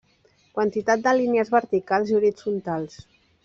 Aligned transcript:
Quantitat 0.59 1.03
de 1.03 1.13
línies 1.21 1.53
verticals 1.57 2.13
i 2.17 2.21
horitzontals. 2.23 3.01